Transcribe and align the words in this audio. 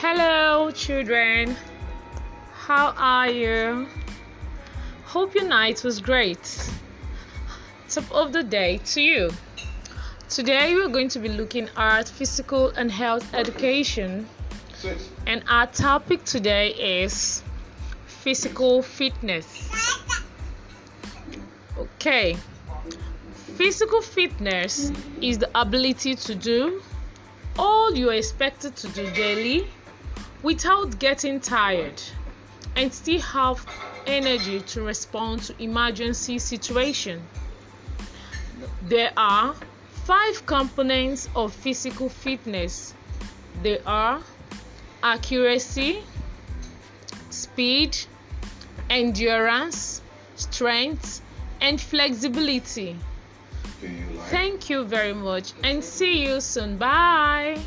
Hello, 0.00 0.70
children. 0.70 1.56
How 2.52 2.94
are 2.96 3.28
you? 3.28 3.88
Hope 5.06 5.34
your 5.34 5.48
night 5.48 5.82
was 5.82 6.00
great. 6.00 6.70
Top 7.88 8.08
of 8.12 8.32
the 8.32 8.44
day 8.44 8.78
to 8.92 9.02
you. 9.02 9.30
Today, 10.28 10.76
we're 10.76 10.88
going 10.88 11.08
to 11.08 11.18
be 11.18 11.28
looking 11.28 11.68
at 11.76 12.08
physical 12.08 12.68
and 12.76 12.92
health 12.92 13.34
education, 13.34 14.28
and 15.26 15.42
our 15.48 15.66
topic 15.66 16.24
today 16.24 16.68
is 17.00 17.42
physical 18.06 18.82
fitness. 18.82 19.68
Okay, 21.76 22.36
physical 23.56 24.00
fitness 24.00 24.92
is 25.20 25.38
the 25.38 25.50
ability 25.60 26.14
to 26.14 26.36
do 26.36 26.80
all 27.58 27.92
you 27.92 28.10
are 28.10 28.14
expected 28.14 28.76
to 28.76 28.86
do 28.90 29.10
daily 29.10 29.66
without 30.42 30.98
getting 30.98 31.40
tired 31.40 32.00
and 32.76 32.92
still 32.92 33.20
have 33.20 33.66
energy 34.06 34.60
to 34.60 34.82
respond 34.82 35.42
to 35.42 35.62
emergency 35.62 36.38
situation. 36.38 37.22
There 38.82 39.12
are 39.16 39.54
five 40.04 40.46
components 40.46 41.28
of 41.34 41.52
physical 41.52 42.08
fitness. 42.08 42.94
They 43.62 43.80
are 43.80 44.20
accuracy, 45.02 46.02
speed, 47.30 47.96
endurance, 48.88 50.00
strength, 50.36 51.20
and 51.60 51.80
flexibility. 51.80 52.96
Thank 54.30 54.70
you 54.70 54.84
very 54.84 55.14
much 55.14 55.52
and 55.62 55.82
see 55.82 56.24
you 56.24 56.40
soon. 56.40 56.76
Bye. 56.78 57.57